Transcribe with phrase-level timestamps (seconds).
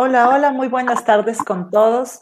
[0.00, 2.20] Hola, hola, muy buenas tardes con todos.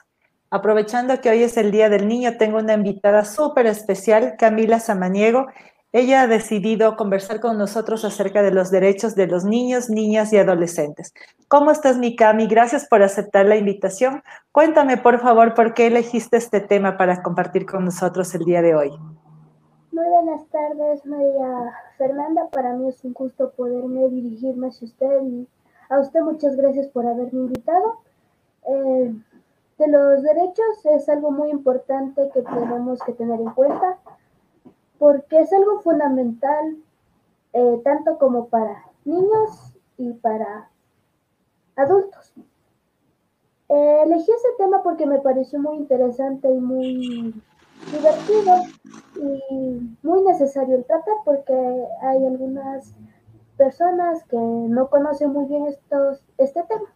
[0.48, 5.44] Aprovechando que hoy es el Día del Niño, tengo una invitada súper especial, Camila Samaniego.
[5.92, 10.38] Ella ha decidido conversar con nosotros acerca de los derechos de los niños, niñas y
[10.38, 11.12] adolescentes.
[11.48, 12.46] ¿Cómo estás, mi Cami?
[12.46, 14.22] Gracias por aceptar la invitación.
[14.52, 18.74] Cuéntame, por favor, por qué elegiste este tema para compartir con nosotros el día de
[18.74, 18.90] hoy.
[19.92, 22.48] Muy buenas tardes, María Fernanda.
[22.52, 25.46] Para mí es un gusto poderme dirigirme hacia usted y
[25.88, 28.00] a usted muchas gracias por haberme invitado.
[28.68, 29.14] Eh,
[29.78, 33.98] de los derechos es algo muy importante que tenemos que tener en cuenta
[34.98, 36.76] porque es algo fundamental
[37.52, 40.70] eh, tanto como para niños y para
[41.76, 42.32] adultos.
[43.68, 47.34] Eh, elegí ese tema porque me pareció muy interesante y muy
[47.92, 48.54] divertido
[49.16, 51.54] y muy necesario el tratar porque
[52.00, 52.94] hay algunas
[53.56, 56.92] personas que no conocen muy bien estos, este tema.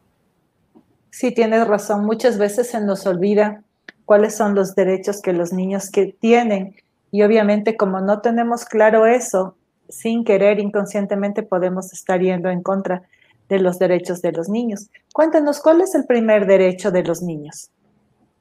[1.10, 2.04] Sí, tienes razón.
[2.04, 3.62] Muchas veces se nos olvida
[4.04, 6.76] cuáles son los derechos que los niños que tienen.
[7.10, 9.57] Y obviamente como no tenemos claro eso,
[9.88, 13.02] sin querer, inconscientemente podemos estar yendo en contra
[13.49, 14.88] de los derechos de los niños.
[15.12, 17.71] Cuéntanos, ¿cuál es el primer derecho de los niños?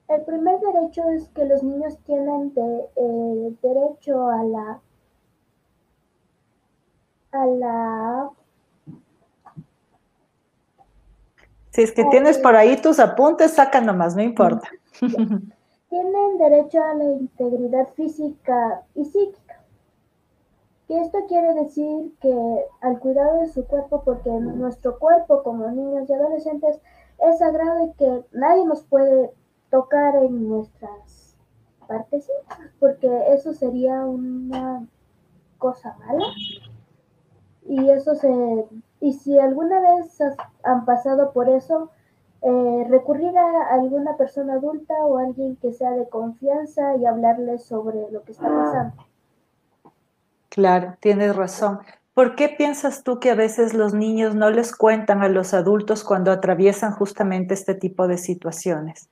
[0.08, 4.80] El primer derecho es que los niños tienen de, eh, derecho a la
[7.32, 8.30] a la...
[11.72, 14.68] Si es que tienes por ahí tus apuntes, saca nomás, no importa.
[15.00, 19.62] Tienen derecho a la integridad física y psíquica.
[20.88, 26.10] Y esto quiere decir que al cuidado de su cuerpo, porque nuestro cuerpo como niños
[26.10, 26.80] y adolescentes
[27.20, 29.32] es sagrado y que nadie nos puede
[29.70, 31.38] tocar en nuestras
[31.88, 32.28] partes,
[32.80, 34.88] porque eso sería una
[35.60, 36.26] cosa mala
[37.68, 38.30] y eso se
[39.02, 40.20] y si alguna vez
[40.64, 41.90] han pasado por eso
[42.42, 48.10] eh, recurrir a alguna persona adulta o alguien que sea de confianza y hablarles sobre
[48.12, 48.94] lo que está pasando.
[50.50, 51.80] Claro, tienes razón.
[52.14, 56.04] ¿Por qué piensas tú que a veces los niños no les cuentan a los adultos
[56.04, 59.10] cuando atraviesan justamente este tipo de situaciones?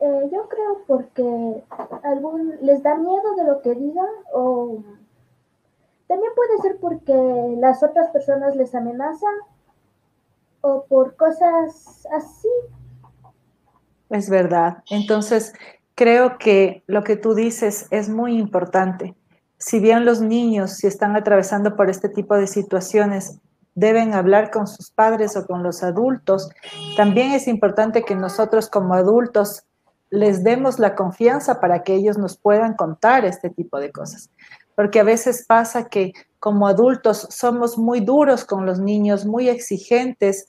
[0.00, 1.62] Eh, yo creo porque
[2.02, 4.82] algún, les da miedo de lo que digan o
[6.10, 9.32] también puede ser porque las otras personas les amenazan
[10.60, 12.48] o por cosas así.
[14.08, 14.82] Es verdad.
[14.90, 15.52] Entonces,
[15.94, 19.14] creo que lo que tú dices es muy importante.
[19.56, 23.38] Si bien los niños, si están atravesando por este tipo de situaciones,
[23.76, 26.50] deben hablar con sus padres o con los adultos,
[26.96, 29.62] también es importante que nosotros como adultos
[30.10, 34.28] les demos la confianza para que ellos nos puedan contar este tipo de cosas
[34.74, 40.46] porque a veces pasa que como adultos somos muy duros con los niños, muy exigentes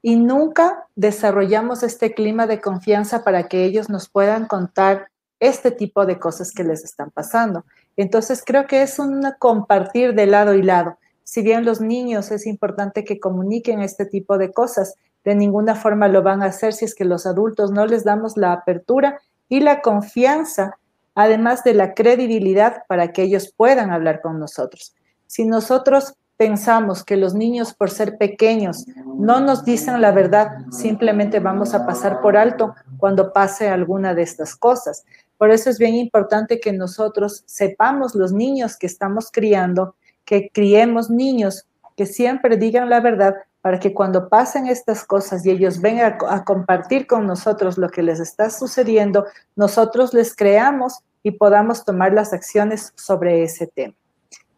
[0.00, 5.08] y nunca desarrollamos este clima de confianza para que ellos nos puedan contar
[5.40, 7.64] este tipo de cosas que les están pasando.
[7.96, 10.98] Entonces creo que es un compartir de lado y lado.
[11.24, 14.94] Si bien los niños es importante que comuniquen este tipo de cosas,
[15.24, 18.36] de ninguna forma lo van a hacer si es que los adultos no les damos
[18.36, 20.78] la apertura y la confianza
[21.14, 24.94] además de la credibilidad para que ellos puedan hablar con nosotros.
[25.26, 28.86] Si nosotros pensamos que los niños por ser pequeños
[29.16, 34.22] no nos dicen la verdad, simplemente vamos a pasar por alto cuando pase alguna de
[34.22, 35.04] estas cosas.
[35.38, 39.94] Por eso es bien importante que nosotros sepamos los niños que estamos criando,
[40.24, 45.50] que criemos niños que siempre digan la verdad para que cuando pasen estas cosas y
[45.50, 49.24] ellos vengan a, compartir con nosotros lo que les está sucediendo,
[49.54, 53.94] nosotros les creamos y podamos tomar las acciones sobre ese tema.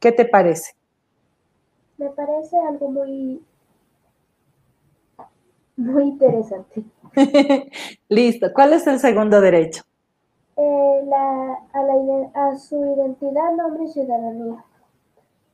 [0.00, 0.72] ¿Qué te parece?
[1.98, 3.44] Me parece algo muy,
[5.76, 6.82] muy interesante.
[8.08, 8.52] Listo.
[8.54, 9.82] ¿Cuál es el segundo derecho?
[10.56, 14.64] Eh, a, a su identidad, nombre y ciudadanía.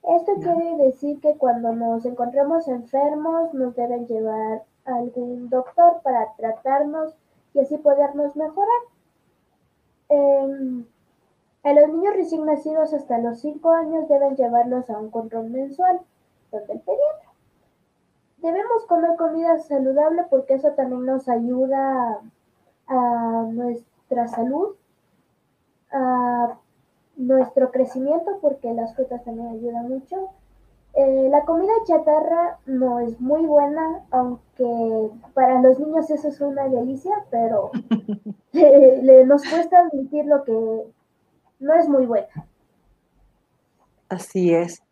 [0.03, 6.33] Esto quiere decir que cuando nos encontramos enfermos nos deben llevar a algún doctor para
[6.37, 7.15] tratarnos
[7.53, 8.81] y así podernos mejorar.
[10.09, 10.87] Em,
[11.63, 16.01] a los niños recién nacidos hasta los 5 años deben llevarlos a un control mensual
[16.51, 17.31] donde el pediatra.
[18.39, 22.21] Debemos comer comida saludable porque eso también nos ayuda
[22.87, 24.75] a nuestra salud,
[25.93, 26.59] a
[27.21, 30.31] nuestro crecimiento porque las frutas también ayudan mucho.
[30.95, 36.69] Eh, la comida chatarra no es muy buena, aunque para los niños eso es una
[36.69, 37.71] delicia, pero
[39.27, 40.53] nos cuesta admitir lo que
[41.61, 42.47] no es muy buena.
[44.09, 44.83] Así es.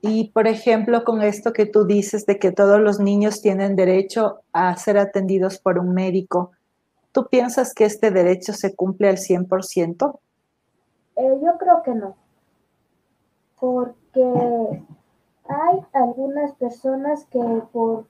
[0.00, 4.42] Y por ejemplo, con esto que tú dices de que todos los niños tienen derecho
[4.52, 6.52] a ser atendidos por un médico,
[7.10, 10.18] ¿tú piensas que este derecho se cumple al 100%?
[11.16, 12.16] Eh, yo creo que no,
[13.60, 14.82] porque
[15.48, 17.40] hay algunas personas que
[17.72, 18.06] por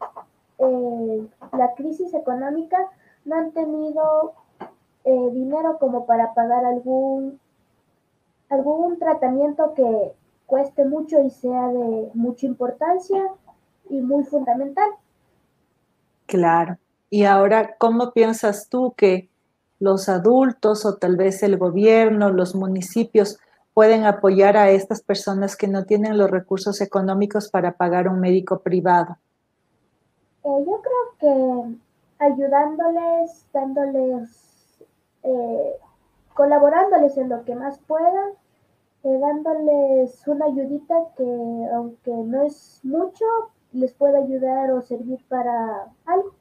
[0.58, 2.78] eh, la crisis económica
[3.24, 4.34] no han tenido
[5.04, 7.40] eh, dinero como para pagar algún,
[8.48, 10.14] algún tratamiento que
[10.46, 13.22] cueste mucho y sea de mucha importancia
[13.90, 14.88] y muy fundamental.
[16.26, 16.78] Claro.
[17.10, 19.28] Y ahora, ¿cómo piensas tú que
[19.80, 23.38] los adultos o tal vez el gobierno, los municipios
[23.74, 28.60] pueden apoyar a estas personas que no tienen los recursos económicos para pagar un médico
[28.60, 29.18] privado?
[30.44, 34.78] Eh, yo creo que ayudándoles, dándoles,
[35.24, 35.74] eh,
[36.34, 38.30] colaborándoles en lo que más puedan,
[39.02, 43.24] eh, dándoles una ayudita que aunque no es mucho,
[43.72, 46.32] les puede ayudar o servir para algo.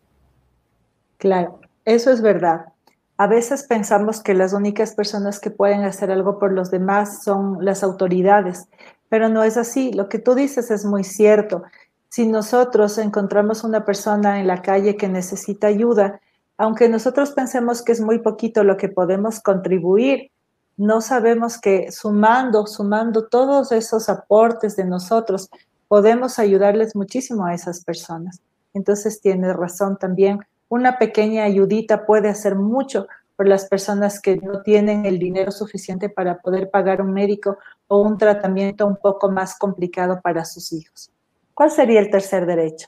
[1.17, 2.72] Claro, eso es verdad.
[3.17, 7.63] A veces pensamos que las únicas personas que pueden hacer algo por los demás son
[7.63, 8.67] las autoridades,
[9.07, 9.93] pero no es así.
[9.93, 11.63] Lo que tú dices es muy cierto.
[12.09, 16.19] Si nosotros encontramos una persona en la calle que necesita ayuda,
[16.57, 20.31] aunque nosotros pensemos que es muy poquito lo que podemos contribuir,
[20.77, 25.51] no sabemos que sumando, sumando todos esos aportes de nosotros,
[25.87, 28.41] podemos ayudarles muchísimo a esas personas.
[28.73, 30.39] Entonces tiene razón también
[30.69, 36.09] una pequeña ayudita puede hacer mucho por las personas que no tienen el dinero suficiente
[36.09, 37.57] para poder pagar un médico
[37.87, 41.11] o un tratamiento un poco más complicado para sus hijos.
[41.53, 42.87] ¿Cuál sería el tercer derecho?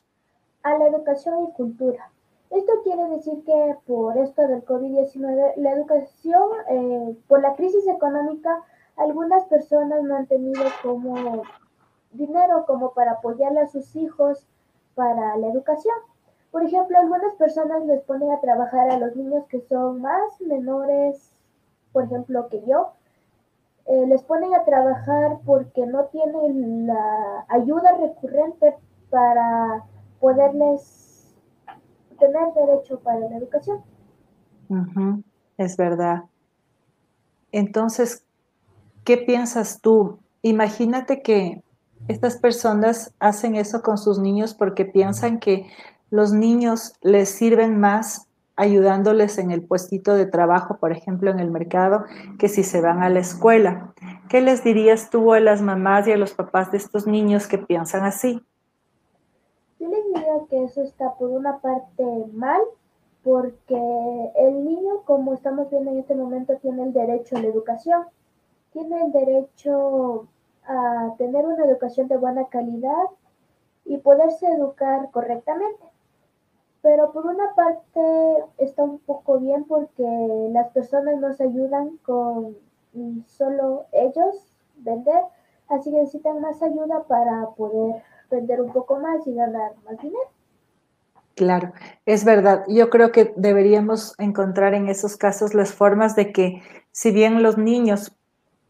[0.64, 2.10] A la educación y cultura.
[2.52, 8.62] Esto quiere decir que por esto del COVID-19, la educación, eh, por la crisis económica,
[8.98, 11.44] algunas personas no han tenido como
[12.14, 14.46] dinero como para apoyar a sus hijos
[14.94, 15.96] para la educación.
[16.56, 21.36] Por ejemplo, algunas personas les ponen a trabajar a los niños que son más menores,
[21.92, 22.94] por ejemplo, que yo.
[23.88, 28.74] Eh, les ponen a trabajar porque no tienen la ayuda recurrente
[29.10, 29.84] para
[30.22, 31.36] poderles
[32.20, 33.82] tener derecho para la educación.
[35.58, 36.24] Es verdad.
[37.52, 38.24] Entonces,
[39.04, 40.20] ¿qué piensas tú?
[40.42, 41.62] Imagínate que
[42.08, 45.68] estas personas hacen eso con sus niños porque piensan que
[46.16, 51.52] los niños les sirven más ayudándoles en el puestito de trabajo, por ejemplo, en el
[51.52, 52.06] mercado,
[52.40, 53.94] que si se van a la escuela.
[54.30, 57.58] ¿Qué les dirías tú a las mamás y a los papás de estos niños que
[57.58, 58.42] piensan así?
[59.80, 62.62] Yo les diría que eso está por una parte mal,
[63.24, 68.06] porque el niño, como estamos viendo en este momento, tiene el derecho a la educación,
[68.72, 70.28] tiene el derecho
[70.66, 73.06] a tener una educación de buena calidad
[73.84, 75.84] y poderse educar correctamente.
[76.86, 80.04] Pero por una parte está un poco bien porque
[80.52, 82.56] las personas nos ayudan con
[83.26, 85.20] solo ellos vender,
[85.68, 90.30] así que necesitan más ayuda para poder vender un poco más y ganar más dinero.
[91.34, 91.74] Claro,
[92.06, 92.64] es verdad.
[92.68, 96.62] Yo creo que deberíamos encontrar en esos casos las formas de que
[96.92, 98.16] si bien los niños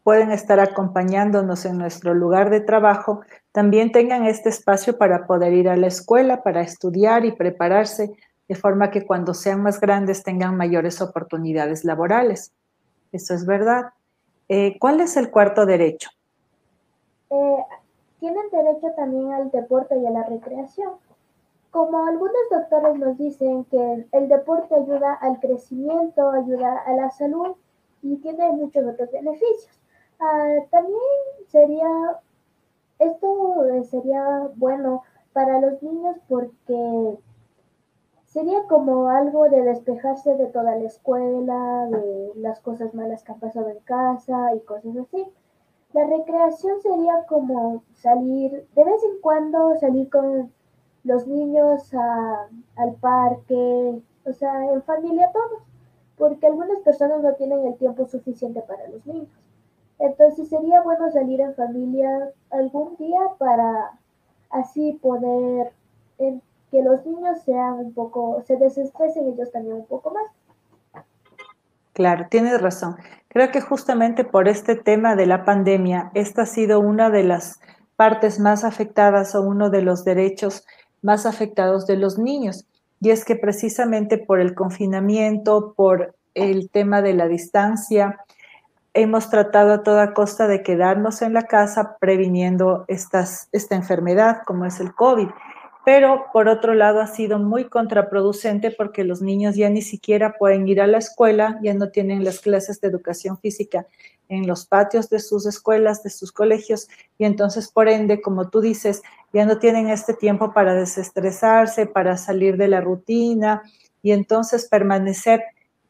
[0.06, 5.68] pueden estar acompañándonos en nuestro lugar de trabajo, también tengan este espacio para poder ir
[5.68, 8.14] a la escuela, para estudiar y prepararse,
[8.46, 12.52] de forma que cuando sean más grandes tengan mayores oportunidades laborales.
[13.10, 13.86] Eso es verdad.
[14.48, 16.08] Eh, ¿Cuál es el cuarto derecho?
[17.30, 17.64] Eh,
[18.20, 20.92] tienen derecho también al deporte y a la recreación.
[21.72, 27.56] Como algunos doctores nos dicen que el deporte ayuda al crecimiento, ayuda a la salud
[28.02, 29.75] y tiene muchos otros beneficios.
[30.18, 31.00] Ah, también
[31.48, 31.88] sería,
[32.98, 37.18] esto sería bueno para los niños porque
[38.26, 43.40] sería como algo de despejarse de toda la escuela, de las cosas malas que han
[43.40, 45.26] pasado en casa y cosas así.
[45.92, 50.52] La recreación sería como salir, de vez en cuando salir con
[51.04, 55.62] los niños al parque, o sea, en familia todos,
[56.18, 59.28] porque algunas personas no tienen el tiempo suficiente para los niños.
[59.98, 63.92] Entonces sería bueno salir en familia algún día para
[64.50, 65.72] así poder
[66.18, 71.04] que los niños sean un poco, se desestresen ellos también un poco más.
[71.92, 72.96] Claro, tienes razón.
[73.28, 77.60] Creo que justamente por este tema de la pandemia, esta ha sido una de las
[77.96, 80.66] partes más afectadas o uno de los derechos
[81.00, 82.66] más afectados de los niños.
[83.00, 88.20] Y es que precisamente por el confinamiento, por el tema de la distancia,
[88.96, 94.80] hemos tratado a toda costa de quedarnos en la casa previniendo esta enfermedad como es
[94.80, 95.28] el COVID.
[95.84, 100.66] Pero por otro lado ha sido muy contraproducente porque los niños ya ni siquiera pueden
[100.66, 103.86] ir a la escuela, ya no tienen las clases de educación física
[104.28, 106.88] en los patios de sus escuelas, de sus colegios,
[107.18, 112.16] y entonces por ende, como tú dices, ya no tienen este tiempo para desestresarse, para
[112.16, 113.62] salir de la rutina,
[114.02, 115.44] y entonces permanecer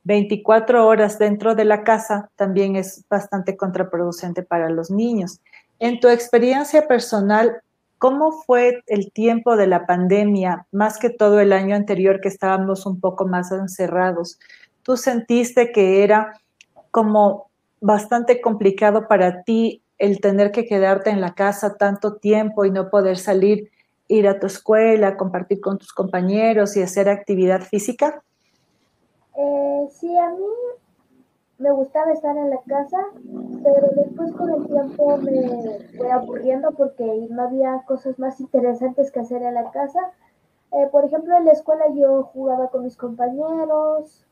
[0.06, 5.40] 24 horas dentro de la casa también es bastante contraproducente para los niños.
[5.80, 7.60] En tu experiencia personal,
[7.98, 12.86] ¿cómo fue el tiempo de la pandemia, más que todo el año anterior que estábamos
[12.86, 14.38] un poco más encerrados?
[14.84, 16.40] ¿Tú sentiste que era
[16.92, 22.70] como bastante complicado para ti el tener que quedarte en la casa tanto tiempo y
[22.70, 23.72] no poder salir,
[24.06, 28.22] ir a tu escuela, compartir con tus compañeros y hacer actividad física?
[29.36, 30.46] Eh, sí, a mí
[31.58, 32.98] me gustaba estar en la casa,
[33.62, 39.20] pero después con el tiempo me fue aburriendo porque no había cosas más interesantes que
[39.20, 40.12] hacer en la casa.
[40.72, 44.26] Eh, por ejemplo, en la escuela yo jugaba con mis compañeros,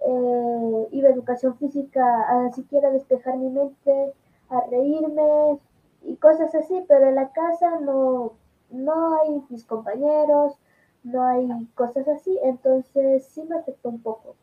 [0.00, 4.12] eh, iba a educación física a siquiera despejar mi mente,
[4.48, 5.58] a reírme
[6.02, 8.32] y cosas así, pero en la casa no,
[8.70, 10.58] no hay mis compañeros,
[11.02, 14.34] no hay cosas así, entonces sí me afectó un poco.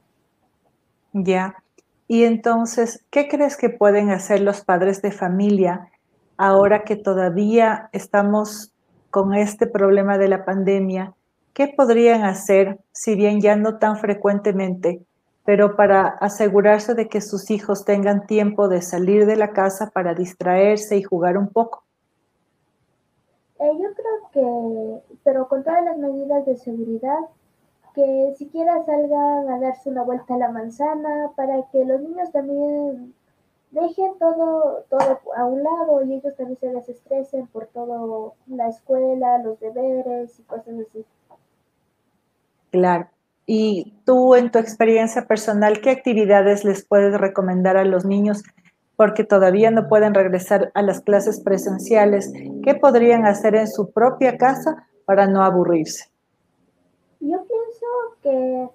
[1.13, 1.55] Ya.
[2.07, 5.89] Y entonces, ¿qué crees que pueden hacer los padres de familia
[6.37, 8.71] ahora que todavía estamos
[9.09, 11.13] con este problema de la pandemia?
[11.53, 15.01] ¿Qué podrían hacer, si bien ya no tan frecuentemente,
[15.43, 20.13] pero para asegurarse de que sus hijos tengan tiempo de salir de la casa para
[20.13, 21.83] distraerse y jugar un poco?
[23.59, 27.19] Eh, yo creo que, pero con todas las medidas de seguridad,
[27.93, 33.13] que siquiera salgan a darse una vuelta a la manzana para que los niños también
[33.71, 39.39] dejen todo, todo a un lado y ellos también se desestresen por todo la escuela,
[39.39, 41.03] los deberes y cosas así.
[42.71, 43.09] Claro.
[43.45, 48.43] Y tú, en tu experiencia personal, ¿qué actividades les puedes recomendar a los niños
[48.95, 52.31] porque todavía no pueden regresar a las clases presenciales?
[52.63, 56.09] ¿Qué podrían hacer en su propia casa para no aburrirse?
[57.21, 57.45] Yo
[58.21, 58.69] que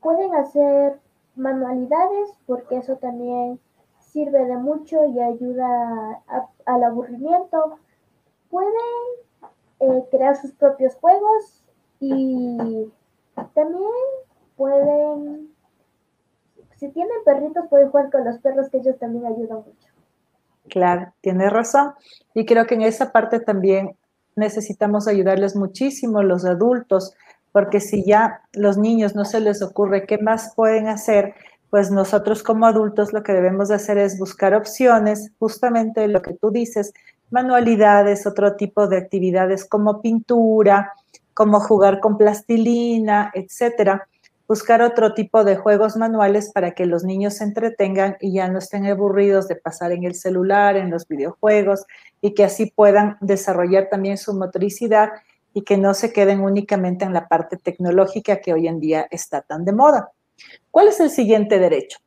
[0.00, 1.00] pueden hacer
[1.34, 3.58] manualidades porque eso también
[3.98, 6.22] sirve de mucho y ayuda
[6.66, 7.78] al aburrimiento.
[8.48, 8.70] Pueden
[9.80, 11.64] eh, crear sus propios juegos
[11.98, 12.88] y
[13.54, 13.90] también
[14.56, 15.52] pueden,
[16.76, 19.92] si tienen perritos, pueden jugar con los perros que ellos también ayudan mucho.
[20.68, 21.94] Claro, tienes razón.
[22.34, 23.96] Y creo que en esa parte también
[24.40, 27.14] necesitamos ayudarles muchísimo los adultos
[27.52, 31.34] porque si ya los niños no se les ocurre qué más pueden hacer,
[31.68, 36.34] pues nosotros como adultos lo que debemos de hacer es buscar opciones, justamente lo que
[36.34, 36.92] tú dices,
[37.30, 40.92] manualidades, otro tipo de actividades como pintura,
[41.34, 44.08] como jugar con plastilina, etcétera.
[44.50, 48.58] Buscar otro tipo de juegos manuales para que los niños se entretengan y ya no
[48.58, 51.86] estén aburridos de pasar en el celular, en los videojuegos
[52.20, 55.10] y que así puedan desarrollar también su motricidad
[55.54, 59.40] y que no se queden únicamente en la parte tecnológica que hoy en día está
[59.42, 60.10] tan de moda.
[60.72, 62.00] ¿Cuál es el siguiente derecho?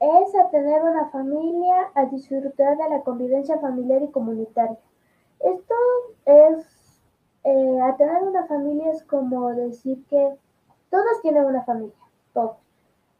[0.00, 4.78] Es a tener una familia, a disfrutar de la convivencia familiar y comunitaria.
[5.38, 5.74] Esto
[6.26, 6.66] es,
[7.44, 10.32] eh, a tener una familia es como decir que
[10.92, 11.96] todos tienen una familia,
[12.34, 12.58] todos.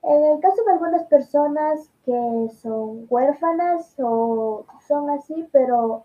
[0.02, 6.04] En el caso de algunas personas que son huérfanas o son así, pero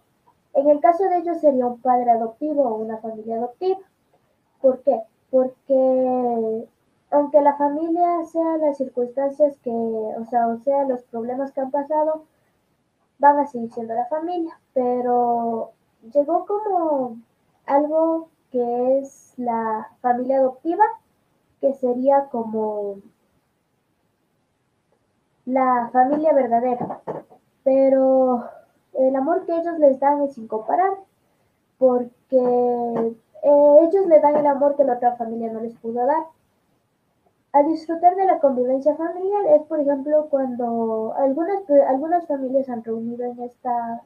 [0.54, 3.82] en el caso de ellos sería un padre adoptivo o una familia adoptiva.
[4.62, 5.02] ¿Por qué?
[5.30, 6.68] Porque
[7.12, 11.72] aunque la familia sea las circunstancias que, o sea, o sea, los problemas que han
[11.72, 12.24] pasado,
[13.20, 14.58] van a seguir siendo la familia.
[14.74, 15.72] Pero
[16.14, 17.18] llegó como
[17.66, 20.86] algo que es la familia adoptiva,
[21.62, 22.98] que sería como
[25.46, 27.02] la familia verdadera.
[27.64, 28.44] Pero
[28.94, 31.00] el amor que ellos les dan es incomparable,
[31.78, 36.26] porque eh, ellos le dan el amor que la otra familia no les pudo dar.
[37.54, 43.26] A disfrutar de la convivencia familiar es, por ejemplo, cuando algunas, algunas familias han reunido
[43.26, 44.04] en esta,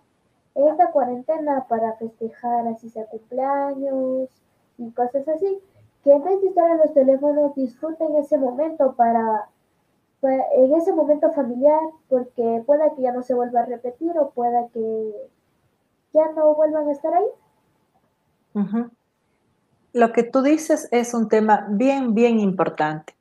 [0.55, 4.29] en esta cuarentena para festejar, así sea cumpleaños
[4.77, 5.59] y cosas así,
[6.03, 9.47] que en vez de estar en los teléfonos disfruten ese momento para
[10.23, 14.67] en ese momento familiar, porque pueda que ya no se vuelva a repetir o pueda
[14.71, 15.11] que
[16.13, 17.25] ya no vuelvan a estar ahí.
[19.93, 23.15] Lo que tú dices es un tema bien, bien importante.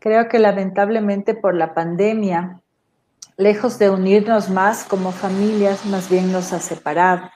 [0.00, 2.60] Creo que lamentablemente por la pandemia,
[3.36, 7.30] lejos de unirnos más como familias, más bien nos ha separado.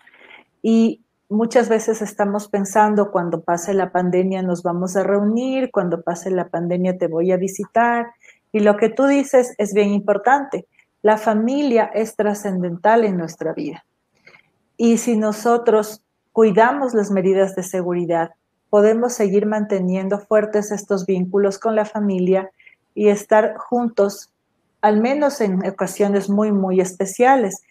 [0.63, 6.31] Y muchas veces estamos pensando, cuando pase la pandemia nos vamos a reunir, cuando pase
[6.31, 8.07] la pandemia te voy a visitar.
[8.53, 10.67] Y lo que tú dices es bien importante.
[11.03, 13.85] La familia es trascendental en nuestra vida.
[14.77, 16.03] Y si nosotros
[16.33, 18.33] cuidamos las medidas de seguridad,
[18.71, 22.51] podemos seguir manteniendo fuertes estos vínculos con la familia
[22.95, 24.31] y estar juntos,
[24.81, 27.63] al menos en ocasiones muy, muy especiales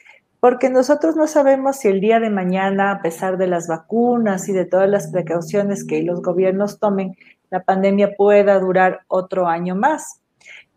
[0.46, 4.54] porque nosotros no sabemos si el día de mañana, a pesar de las vacunas y
[4.54, 7.16] de todas las precauciones que los gobiernos tomen,
[7.50, 10.22] la pandemia pueda durar otro año más.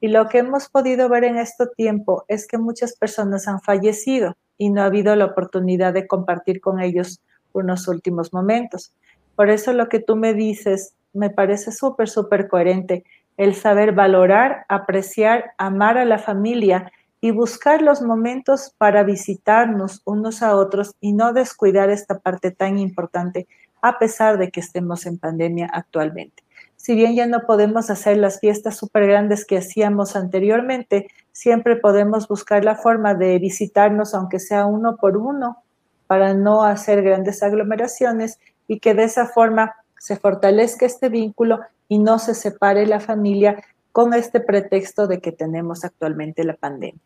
[0.00, 4.38] Y lo que hemos podido ver en este tiempo es que muchas personas han fallecido
[4.56, 7.20] y no ha habido la oportunidad de compartir con ellos
[7.52, 8.94] unos últimos momentos.
[9.36, 13.04] Por eso lo que tú me dices me parece súper, súper coherente,
[13.36, 20.42] el saber valorar, apreciar, amar a la familia y buscar los momentos para visitarnos unos
[20.42, 23.48] a otros y no descuidar esta parte tan importante
[23.82, 26.42] a pesar de que estemos en pandemia actualmente.
[26.76, 32.28] Si bien ya no podemos hacer las fiestas súper grandes que hacíamos anteriormente, siempre podemos
[32.28, 35.62] buscar la forma de visitarnos, aunque sea uno por uno,
[36.06, 41.98] para no hacer grandes aglomeraciones y que de esa forma se fortalezca este vínculo y
[41.98, 43.62] no se separe la familia
[43.98, 47.02] con este pretexto de que tenemos actualmente la pandemia.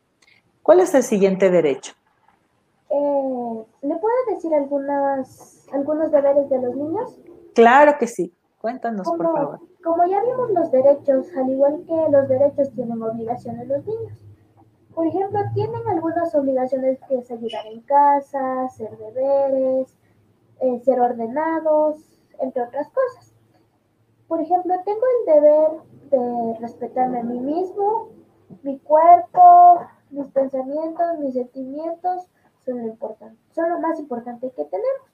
[0.63, 1.95] ¿Cuál es el siguiente derecho?
[2.91, 7.19] Eh, ¿Le puedo decir algunas, algunos deberes de los niños?
[7.55, 8.31] Claro que sí.
[8.61, 9.61] Cuéntanos, por favor.
[9.83, 14.27] Como ya vimos los derechos, al igual que los derechos tienen obligaciones los niños.
[14.95, 19.97] Por ejemplo, tienen algunas obligaciones que es ayudar en casa, hacer deberes,
[20.61, 22.05] eh, ser ordenados,
[22.39, 23.32] entre otras cosas.
[24.29, 25.71] Por ejemplo, tengo el deber
[26.11, 28.09] de respetarme a mí mismo,
[28.63, 32.29] mi cuerpo, mis pensamientos, mis sentimientos
[32.65, 35.13] son lo importante, son lo más importante que tenemos.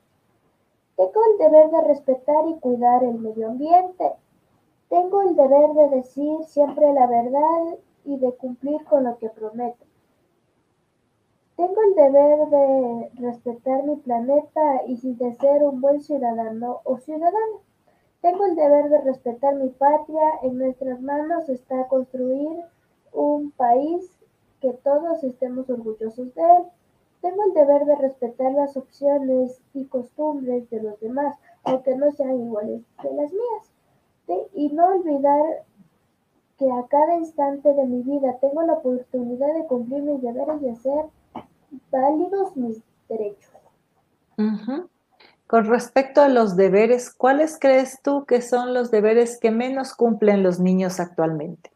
[0.96, 4.12] Tengo el deber de respetar y cuidar el medio ambiente.
[4.88, 9.84] Tengo el deber de decir siempre la verdad y de cumplir con lo que prometo.
[11.56, 17.58] Tengo el deber de respetar mi planeta y de ser un buen ciudadano o ciudadana.
[18.20, 20.22] Tengo el deber de respetar mi patria.
[20.42, 22.64] En nuestras manos está construir
[23.12, 24.10] un país
[24.60, 26.64] que todos estemos orgullosos de él.
[27.20, 32.40] Tengo el deber de respetar las opciones y costumbres de los demás, aunque no sean
[32.40, 33.72] iguales que las mías.
[34.54, 35.64] Y no olvidar
[36.58, 40.68] que a cada instante de mi vida tengo la oportunidad de cumplir mis deberes y
[40.68, 41.06] hacer
[41.90, 43.52] válidos mis derechos.
[45.48, 50.42] Con respecto a los deberes, ¿cuáles crees tú que son los deberes que menos cumplen
[50.42, 51.70] los niños actualmente?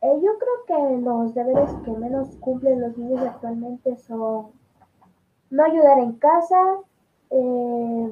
[0.00, 4.52] Eh, yo creo que los deberes que menos cumplen los niños actualmente son
[5.50, 6.56] no ayudar en casa,
[7.28, 8.10] eh,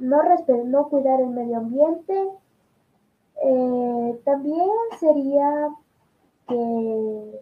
[0.00, 2.28] no, cuidar el medio ambiente.
[3.44, 5.68] Eh, también sería
[6.48, 7.40] que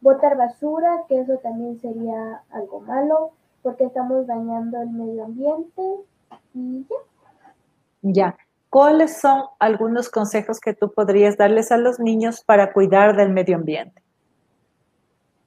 [0.00, 3.30] botar basura, que eso también sería algo malo,
[3.62, 5.82] porque estamos dañando el medio ambiente
[6.54, 6.96] y ya.
[8.02, 8.36] Ya.
[8.70, 13.56] ¿Cuáles son algunos consejos que tú podrías darles a los niños para cuidar del medio
[13.56, 14.00] ambiente?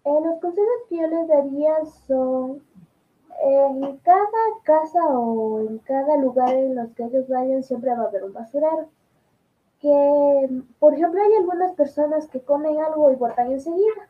[0.04, 1.74] Eh, los consejos que yo les daría
[2.06, 2.62] son
[3.42, 4.28] en cada
[4.64, 8.34] casa o en cada lugar en los que ellos vayan siempre va a haber un
[8.34, 8.90] basurero.
[9.80, 14.10] Que, por ejemplo, hay algunas personas que comen algo y botan enseguida.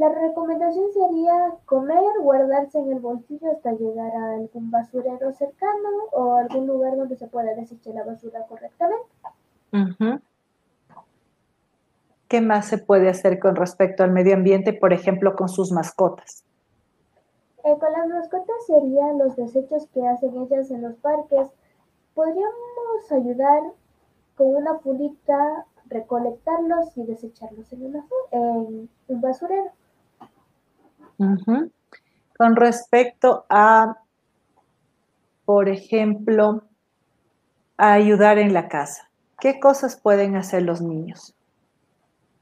[0.00, 6.36] La recomendación sería comer, guardarse en el bolsillo hasta llegar a algún basurero cercano o
[6.36, 10.22] algún lugar donde se pueda desechar la basura correctamente.
[12.28, 16.46] ¿Qué más se puede hacer con respecto al medio ambiente, por ejemplo, con sus mascotas?
[17.62, 21.50] Eh, con las mascotas serían los desechos que hacen ellas en los parques.
[22.14, 23.64] Podríamos ayudar
[24.34, 29.72] con una pulita, recolectarlos y desecharlos en, en un basurero.
[32.36, 33.98] Con respecto a,
[35.44, 36.62] por ejemplo,
[37.76, 41.34] a ayudar en la casa, ¿qué cosas pueden hacer los niños?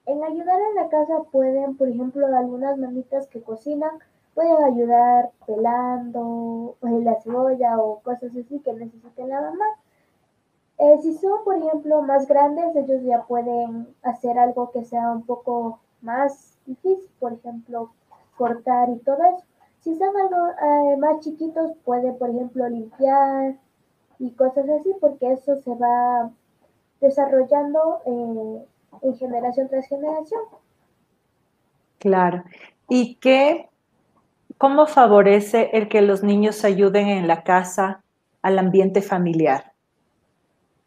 [0.07, 3.91] En ayudar en la casa pueden, por ejemplo, algunas mamitas que cocinan,
[4.35, 9.67] pueden ayudar pelando la cebolla o cosas así que necesiten la mamá.
[10.79, 15.27] Eh, si son, por ejemplo, más grandes, ellos ya pueden hacer algo que sea un
[15.27, 17.91] poco más difícil, por ejemplo,
[18.39, 19.45] cortar y todo eso.
[19.81, 23.57] Si son algo eh, más chiquitos, puede, por ejemplo, limpiar
[24.19, 26.31] y cosas así, porque eso se va
[27.01, 28.65] desarrollando eh,
[29.03, 30.41] en generación tras generación.
[31.99, 32.45] Claro.
[32.89, 33.69] ¿Y qué,
[34.57, 38.03] cómo favorece el que los niños ayuden en la casa
[38.43, 39.73] al ambiente familiar?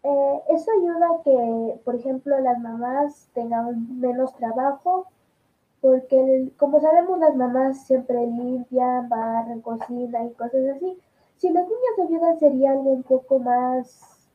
[0.04, 5.08] Eh, eso ayuda a que, por ejemplo, las mamás tengan menos trabajo,
[5.82, 10.98] porque como sabemos las mamás siempre limpian, barren, cocinan y cosas así.
[11.38, 14.30] Si los niños ayudan sería algo un poco más,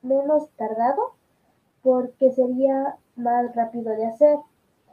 [0.00, 1.12] menos tardado,
[1.82, 4.38] porque sería más rápido de hacer.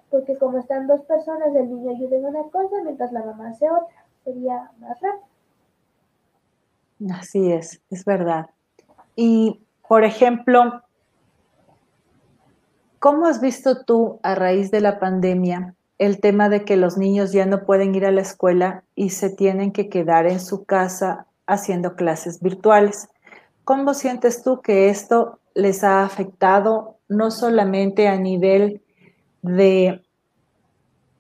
[0.10, 3.70] Porque como están dos personas, el niño ayuda en una cosa mientras la mamá hace
[3.70, 4.06] otra.
[4.26, 5.26] Sería más rápido.
[7.18, 8.50] Así es, es verdad.
[9.16, 10.82] Y por ejemplo,
[13.00, 17.32] ¿cómo has visto tú a raíz de la pandemia el tema de que los niños
[17.32, 21.28] ya no pueden ir a la escuela y se tienen que quedar en su casa
[21.48, 23.10] haciendo clases virtuales?
[23.64, 28.82] ¿Cómo sientes tú que esto les ha afectado no solamente a nivel
[29.42, 30.04] de,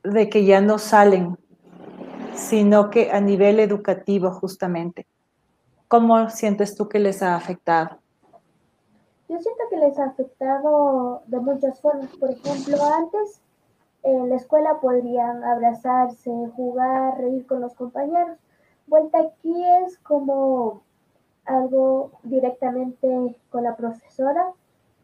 [0.04, 1.38] de que ya no salen,
[2.36, 5.08] sino que a nivel educativo justamente?
[5.88, 7.98] ¿Cómo sientes tú que les ha afectado?
[9.30, 12.10] Yo siento que les ha afectado de muchas formas.
[12.18, 13.42] Por ejemplo, antes
[14.08, 18.38] en la escuela podrían abrazarse, jugar, reír con los compañeros.
[18.88, 20.82] Vuelta aquí es como
[21.46, 24.46] algo directamente con la profesora.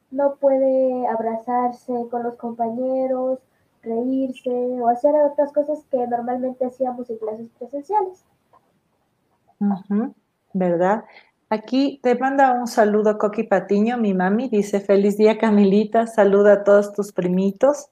[0.09, 3.39] No puede abrazarse con los compañeros,
[3.81, 8.23] reírse o hacer otras cosas que normalmente hacíamos en clases presenciales.
[10.53, 11.03] ¿Verdad?
[11.49, 16.63] Aquí te manda un saludo Coqui Patiño, mi mami, dice feliz día Camilita, saluda a
[16.63, 17.89] todos tus primitos.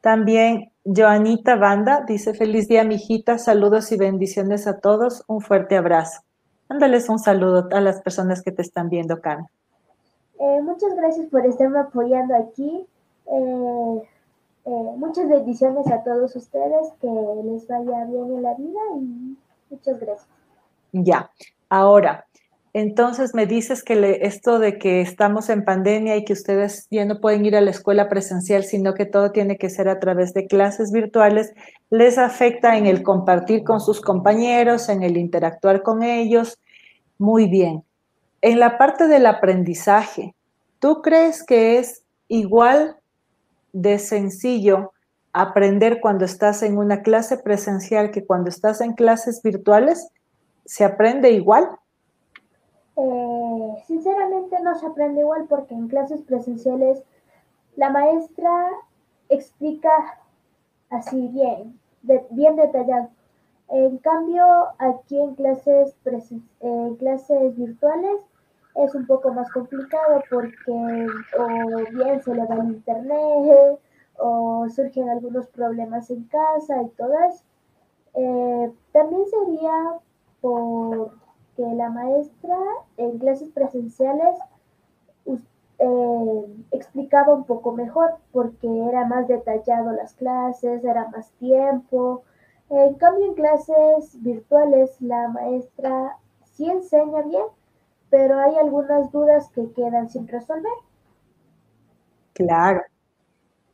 [0.00, 6.22] También Joanita Banda dice feliz día mijita, saludos y bendiciones a todos, un fuerte abrazo.
[6.68, 9.44] Mándales un saludo a las personas que te están viendo, Cami.
[10.38, 12.86] Eh, muchas gracias por estarme apoyando aquí.
[13.26, 14.02] Eh,
[14.66, 17.08] eh, muchas bendiciones a todos ustedes, que
[17.44, 19.36] les vaya bien en la vida y
[19.70, 20.28] muchas gracias.
[20.92, 21.30] Ya,
[21.68, 22.26] ahora,
[22.78, 27.20] entonces me dices que esto de que estamos en pandemia y que ustedes ya no
[27.20, 30.46] pueden ir a la escuela presencial, sino que todo tiene que ser a través de
[30.46, 31.52] clases virtuales,
[31.90, 36.60] les afecta en el compartir con sus compañeros, en el interactuar con ellos.
[37.18, 37.82] Muy bien.
[38.42, 40.36] En la parte del aprendizaje,
[40.78, 42.94] ¿tú crees que es igual
[43.72, 44.92] de sencillo
[45.32, 50.10] aprender cuando estás en una clase presencial que cuando estás en clases virtuales?
[50.64, 51.68] ¿Se aprende igual?
[53.00, 57.04] Eh, sinceramente no se aprende igual porque en clases presenciales
[57.76, 58.70] la maestra
[59.28, 60.18] explica
[60.90, 61.78] así bien,
[62.30, 63.10] bien detallado.
[63.68, 64.44] En cambio,
[64.78, 65.94] aquí en clases,
[66.60, 68.20] en clases virtuales
[68.74, 71.06] es un poco más complicado porque
[71.38, 73.78] o bien se le va el internet
[74.18, 77.44] o surgen algunos problemas en casa y todo eso.
[78.14, 80.00] Eh, también sería
[80.40, 81.12] por
[81.58, 82.56] que la maestra
[82.98, 84.36] en clases presenciales
[85.26, 92.22] eh, explicaba un poco mejor porque era más detallado las clases, era más tiempo.
[92.70, 97.46] En cambio, en clases virtuales la maestra sí enseña bien,
[98.08, 100.72] pero hay algunas dudas que quedan sin resolver.
[102.34, 102.82] Claro.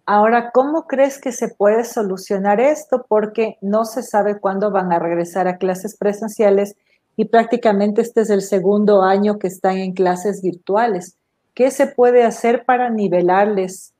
[0.06, 3.04] Ahora, ¿cómo crees que se puede solucionar esto?
[3.06, 6.76] Porque no se sabe cuándo van a regresar a clases presenciales
[7.16, 11.18] y prácticamente este es el segundo año que están en clases virtuales.
[11.54, 13.94] ¿Qué se puede hacer para nivelarles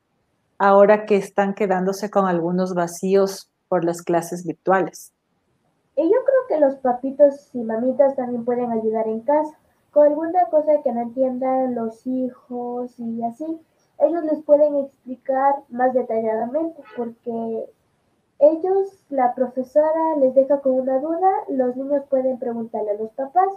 [0.59, 5.13] ahora que están quedándose con algunos vacíos por las clases virtuales?
[5.97, 9.57] Y yo creo que los papitos y mamitas también pueden ayudar en casa
[9.93, 13.61] con alguna cosa que no entiendan los hijos y así.
[14.01, 17.71] Ellos les pueden explicar más detalladamente porque
[18.39, 23.49] ellos, la profesora les deja con una duda, los niños pueden preguntarle a los papás,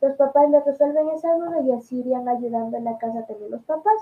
[0.00, 3.62] los papás les resuelven esa duda y así irían ayudando en la casa también los
[3.62, 3.94] papás.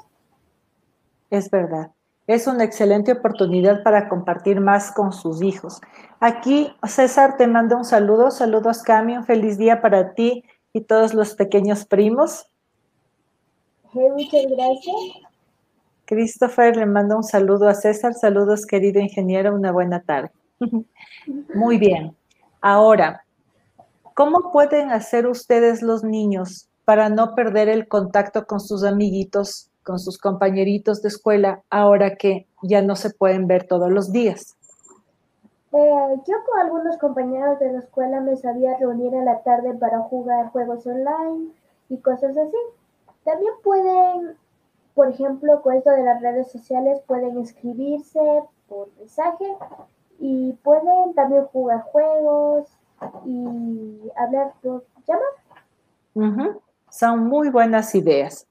[1.31, 1.91] Es verdad.
[2.27, 5.81] Es una excelente oportunidad para compartir más con sus hijos.
[6.21, 8.31] Aquí César te manda un saludo.
[8.31, 9.17] Saludos, Cami.
[9.17, 12.47] Un feliz día para ti y todos los pequeños primos.
[13.93, 15.30] muchas gracias.
[16.11, 18.15] Christopher le manda un saludo a César.
[18.15, 19.55] Saludos, querido ingeniero.
[19.55, 20.33] Una buena tarde.
[21.55, 22.17] Muy bien.
[22.61, 23.25] Ahora,
[24.15, 30.01] ¿cómo pueden hacer ustedes los niños para no perder el contacto con sus amiguitos, con
[30.01, 34.57] sus compañeritos de escuela, ahora que ya no se pueden ver todos los días?
[35.73, 40.01] Eh, yo con algunos compañeros de la escuela me sabía reunir en la tarde para
[40.01, 41.53] jugar juegos online
[41.89, 42.57] y cosas así.
[43.23, 44.40] También pueden
[45.01, 48.21] por ejemplo, con esto de las redes sociales pueden escribirse
[48.69, 49.47] por mensaje
[50.19, 52.69] y pueden también jugar juegos
[53.25, 56.59] y hablar por llamar.
[56.91, 58.47] Son muy buenas ideas.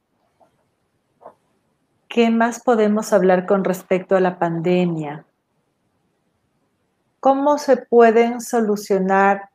[2.07, 5.27] ¿Qué más podemos hablar con respecto a la pandemia?
[7.19, 9.51] ¿Cómo se pueden solucionar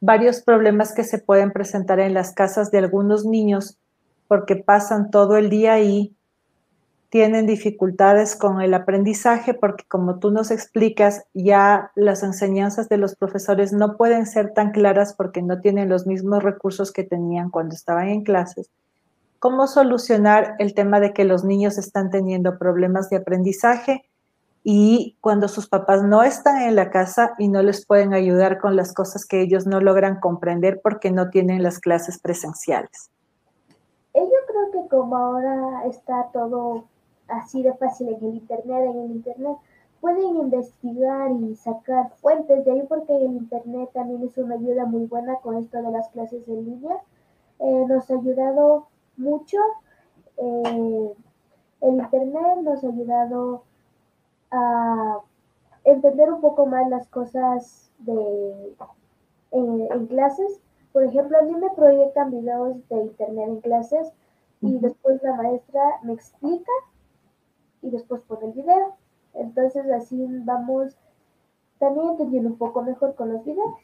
[0.00, 3.76] varios problemas que se pueden presentar en las casas de algunos niños
[4.28, 6.14] porque pasan todo el día ahí
[7.14, 13.14] tienen dificultades con el aprendizaje porque como tú nos explicas, ya las enseñanzas de los
[13.14, 17.76] profesores no pueden ser tan claras porque no tienen los mismos recursos que tenían cuando
[17.76, 18.68] estaban en clases.
[19.38, 24.10] ¿Cómo solucionar el tema de que los niños están teniendo problemas de aprendizaje
[24.64, 28.74] y cuando sus papás no están en la casa y no les pueden ayudar con
[28.74, 33.12] las cosas que ellos no logran comprender porque no tienen las clases presenciales?
[34.54, 36.84] Creo que como ahora está todo
[37.26, 39.56] así de fácil en el Internet, en el Internet
[40.00, 45.06] pueden investigar y sacar fuentes de ahí porque el Internet también es una ayuda muy
[45.06, 46.98] buena con esto de las clases en línea.
[47.58, 48.86] Eh, nos ha ayudado
[49.16, 49.58] mucho.
[50.36, 51.12] Eh,
[51.80, 53.64] el Internet nos ha ayudado
[54.52, 55.18] a
[55.82, 58.76] entender un poco más las cosas de,
[59.50, 60.60] en clases.
[60.92, 64.12] Por ejemplo, a mí me proyectan videos de Internet en clases
[64.64, 66.72] y después la maestra me explica
[67.82, 68.96] y después por el video.
[69.34, 70.96] Entonces así vamos
[71.78, 73.74] también entendiendo un poco mejor con los videos.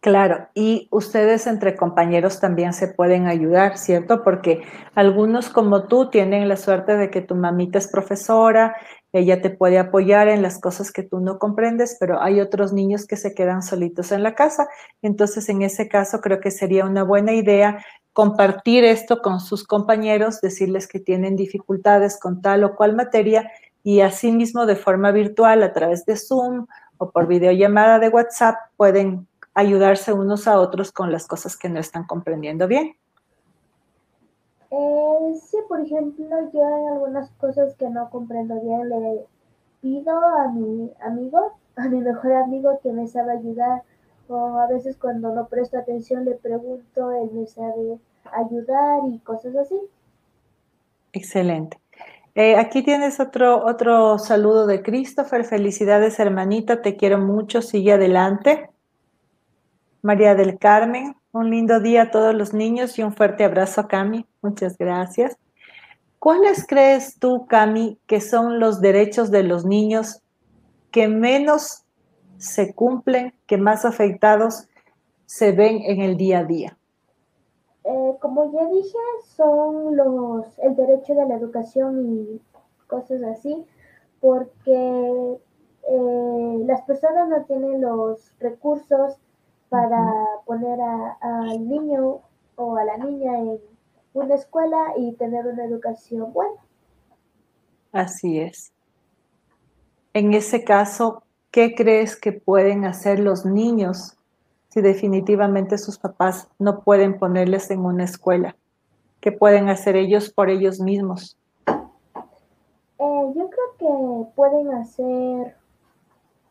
[0.00, 4.22] Claro, y ustedes entre compañeros también se pueden ayudar, ¿cierto?
[4.22, 4.60] Porque
[4.94, 8.76] algunos como tú tienen la suerte de que tu mamita es profesora,
[9.14, 13.06] ella te puede apoyar en las cosas que tú no comprendes, pero hay otros niños
[13.06, 14.68] que se quedan solitos en la casa.
[15.00, 17.78] Entonces, en ese caso, creo que sería una buena idea
[18.14, 23.50] compartir esto con sus compañeros, decirles que tienen dificultades con tal o cual materia
[23.82, 29.26] y asimismo de forma virtual a través de Zoom o por videollamada de WhatsApp pueden
[29.52, 32.96] ayudarse unos a otros con las cosas que no están comprendiendo bien.
[34.70, 39.26] Eh, sí, por ejemplo, yo en algunas cosas que no comprendo bien le
[39.80, 43.82] pido a mi amigo, a mi mejor amigo que me sabe ayudar
[44.38, 47.98] a veces cuando no presto atención le pregunto, él me sabe
[48.32, 49.76] ayudar y cosas así.
[51.12, 51.78] Excelente.
[52.34, 55.44] Eh, aquí tienes otro, otro saludo de Christopher.
[55.44, 56.82] Felicidades, hermanita.
[56.82, 57.62] Te quiero mucho.
[57.62, 58.70] Sigue adelante.
[60.02, 63.88] María del Carmen, un lindo día a todos los niños y un fuerte abrazo a
[63.88, 64.26] Cami.
[64.42, 65.38] Muchas gracias.
[66.18, 70.20] ¿Cuáles crees tú, Cami, que son los derechos de los niños
[70.90, 71.83] que menos
[72.38, 74.68] se cumplen, que más afectados
[75.26, 76.78] se ven en el día a día?
[77.84, 78.98] Eh, como ya dije,
[79.36, 82.40] son los el derecho de la educación y
[82.86, 83.64] cosas así,
[84.20, 85.38] porque
[85.88, 89.18] eh, las personas no tienen los recursos
[89.68, 89.98] para
[90.46, 92.20] poner al niño
[92.56, 93.58] o a la niña en
[94.14, 96.60] una escuela y tener una educación buena.
[97.92, 98.72] Así es.
[100.12, 101.23] En ese caso,
[101.54, 104.16] ¿Qué crees que pueden hacer los niños
[104.70, 108.56] si definitivamente sus papás no pueden ponerles en una escuela?
[109.20, 111.38] ¿Qué pueden hacer ellos por ellos mismos?
[111.68, 115.54] Eh, yo creo que pueden hacer,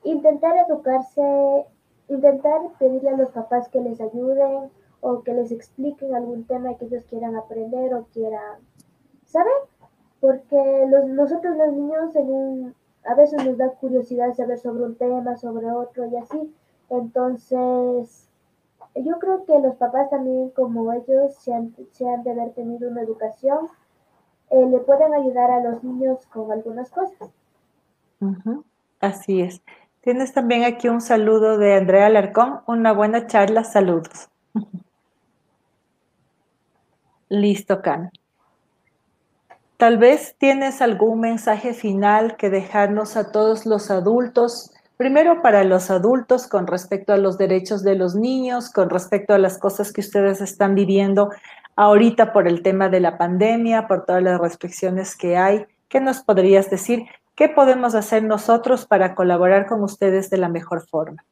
[0.05, 1.65] intentar educarse,
[2.07, 6.85] intentar pedirle a los papás que les ayuden o que les expliquen algún tema que
[6.85, 8.61] ellos quieran aprender o quieran
[9.25, 9.51] saber.
[10.21, 14.95] Porque los, nosotros los niños en un, a veces nos da curiosidad saber sobre un
[14.95, 16.53] tema, sobre otro y así.
[16.89, 18.29] Entonces,
[18.95, 21.73] yo creo que los papás también, como ellos, se han,
[22.23, 23.67] de haber tenido una educación,
[24.51, 27.29] eh, le pueden ayudar a los niños con algunas cosas.
[28.99, 29.61] Así es.
[30.01, 32.61] Tienes también aquí un saludo de Andrea Alarcón.
[32.67, 33.63] Una buena charla.
[33.63, 34.29] Saludos.
[37.29, 38.11] Listo, Can.
[39.83, 45.91] Tal vez tienes algún mensaje final que dejarnos a todos los adultos, primero para los
[45.91, 49.99] adultos con respecto a los derechos de los niños, con respecto a las cosas que
[49.99, 51.31] ustedes están viviendo
[51.75, 55.65] ahorita por el tema de la pandemia, por todas las restricciones que hay.
[55.89, 57.03] ¿Qué nos podrías decir?
[57.35, 61.25] ¿Qué podemos hacer nosotros para colaborar con ustedes de la mejor forma?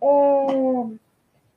[0.00, 0.98] Eh,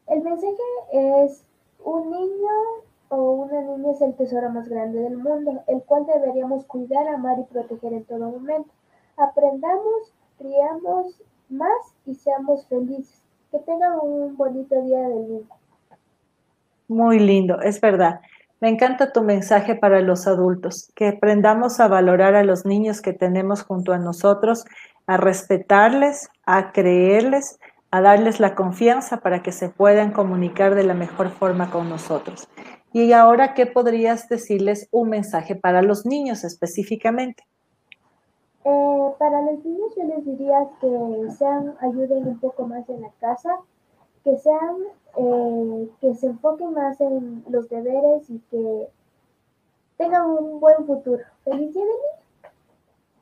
[0.09, 0.53] el mensaje
[0.91, 1.45] es
[1.81, 2.83] un niño
[3.15, 7.43] una niña es el tesoro más grande del mundo, el cual deberíamos cuidar, amar y
[7.43, 8.69] proteger en todo momento.
[9.17, 13.21] Aprendamos, criamos más y seamos felices.
[13.51, 15.47] Que tengan un bonito día del niño.
[16.87, 18.21] Muy lindo, es verdad.
[18.59, 23.13] Me encanta tu mensaje para los adultos, que aprendamos a valorar a los niños que
[23.13, 24.65] tenemos junto a nosotros
[25.05, 27.59] a respetarles, a creerles,
[27.91, 32.47] a darles la confianza para que se puedan comunicar de la mejor forma con nosotros.
[32.93, 37.43] Y ahora, ¿qué podrías decirles un mensaje para los niños específicamente?
[38.63, 43.09] Eh, para los niños yo les diría que sean, ayuden un poco más en la
[43.19, 43.49] casa,
[44.23, 44.75] que sean,
[45.17, 48.87] eh, que se enfoquen más en los deberes y que
[49.97, 51.23] tengan un buen futuro.
[51.43, 51.83] ¡Feliz día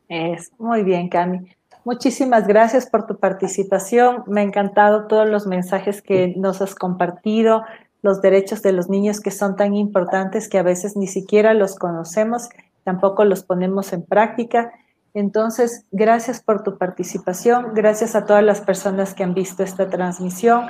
[0.10, 1.49] Es muy bien, Cami.
[1.86, 4.23] Muchísimas gracias por tu participación.
[4.27, 7.63] Me ha encantado todos los mensajes que nos has compartido,
[8.02, 11.76] los derechos de los niños que son tan importantes que a veces ni siquiera los
[11.76, 12.50] conocemos,
[12.84, 14.72] tampoco los ponemos en práctica.
[15.14, 20.68] Entonces, gracias por tu participación, gracias a todas las personas que han visto esta transmisión.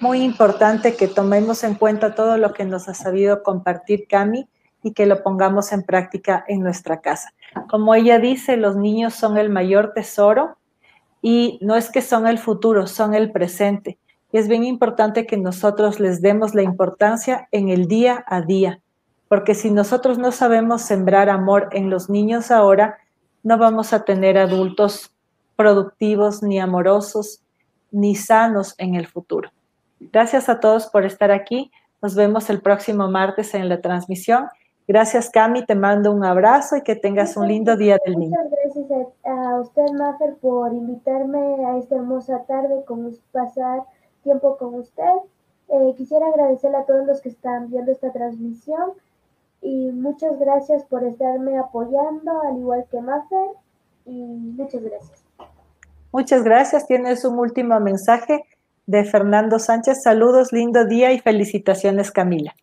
[0.00, 4.48] Muy importante que tomemos en cuenta todo lo que nos ha sabido compartir Cami
[4.82, 7.32] y que lo pongamos en práctica en nuestra casa.
[7.70, 10.58] Como ella dice, los niños son el mayor tesoro
[11.22, 13.98] y no es que son el futuro, son el presente.
[14.34, 18.80] Y es bien importante que nosotros les demos la importancia en el día a día,
[19.28, 22.98] porque si nosotros no sabemos sembrar amor en los niños ahora,
[23.44, 25.14] no vamos a tener adultos
[25.54, 27.44] productivos, ni amorosos,
[27.92, 29.52] ni sanos en el futuro.
[30.00, 31.70] Gracias a todos por estar aquí.
[32.02, 34.48] Nos vemos el próximo martes en la transmisión
[34.86, 38.36] Gracias, Cami, te mando un abrazo y que tengas un lindo día del niño.
[38.36, 43.84] Muchas gracias a, usted, Mafer, por invitarme a esta hermosa tarde, con pasar
[44.24, 45.12] tiempo con usted.
[45.68, 48.92] Eh, quisiera agradecerle a todos los que están viendo esta transmisión
[49.62, 53.50] y muchas gracias por estarme apoyando, al igual que Mafer,
[54.04, 55.24] y muchas gracias.
[56.12, 56.86] Muchas gracias.
[56.86, 58.44] Tienes un último mensaje
[58.86, 60.02] de Fernando Sánchez.
[60.02, 62.54] Saludos, lindo día y felicitaciones, Camila.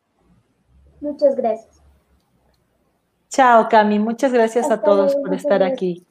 [1.02, 1.82] Muchas gracias.
[3.30, 3.98] Chao, Cami.
[3.98, 6.06] Muchas gracias a todos por estar aquí.